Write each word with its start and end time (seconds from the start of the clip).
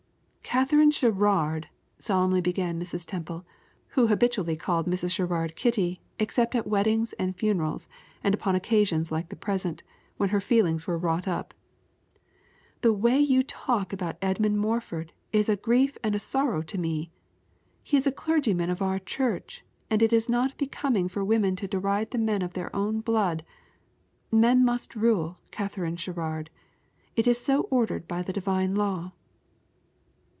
"Katharine 0.43 0.91
Sherrard," 0.91 1.67
solemnly 1.97 2.41
began 2.41 2.77
Mrs. 2.77 3.05
Temple, 3.05 3.45
who 3.89 4.07
habitually 4.07 4.57
called 4.57 4.85
Mrs. 4.85 5.11
Sherrard 5.11 5.55
Kitty, 5.55 6.01
except 6.19 6.55
at 6.55 6.67
weddings 6.67 7.13
and 7.13 7.33
funerals, 7.37 7.87
and 8.21 8.33
upon 8.35 8.53
occasions 8.53 9.13
like 9.13 9.29
the 9.29 9.37
present, 9.37 9.81
when 10.17 10.27
her 10.29 10.41
feelings 10.41 10.85
were 10.85 10.97
wrought 10.97 11.25
up, 11.25 11.53
"the 12.81 12.91
way 12.91 13.17
you 13.17 13.43
talk 13.43 13.93
about 13.93 14.17
Edmund 14.21 14.57
Morford 14.59 15.13
is 15.31 15.47
a 15.47 15.55
grief 15.55 15.97
and 16.03 16.15
a 16.15 16.19
sorrow 16.19 16.61
to 16.63 16.77
me. 16.77 17.11
He 17.81 17.95
is 17.95 18.05
a 18.05 18.11
clergyman 18.11 18.69
of 18.69 18.81
our 18.81 18.99
church, 18.99 19.63
and 19.89 20.01
it 20.01 20.11
is 20.11 20.27
not 20.27 20.57
becoming 20.57 21.07
for 21.07 21.23
women 21.23 21.55
to 21.57 21.67
deride 21.67 22.11
the 22.11 22.17
men 22.17 22.41
of 22.41 22.51
their 22.53 22.75
own 22.75 22.99
blood. 22.99 23.45
Men 24.33 24.65
must 24.65 24.97
rule, 24.97 25.37
Katharine 25.51 25.95
Sherrard. 25.95 26.49
It 27.15 27.25
is 27.25 27.39
so 27.39 27.61
ordered 27.71 28.05
by 28.05 28.21
the 28.21 28.33
divine 28.33 28.75
law." 28.75 29.13